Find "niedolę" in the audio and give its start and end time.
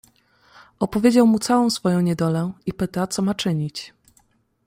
2.01-2.51